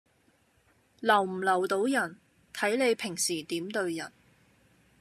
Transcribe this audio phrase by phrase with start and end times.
[0.99, 2.17] 留唔留到人，
[2.55, 4.11] 睇你平時點對人